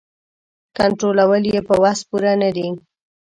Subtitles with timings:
[0.77, 2.67] کنټرولول یې په وس پوره نه دي.